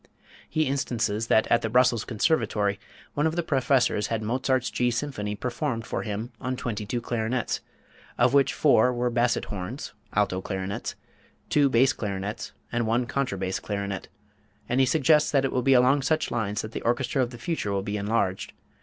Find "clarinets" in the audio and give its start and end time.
7.01-7.61, 10.41-10.95, 11.93-12.51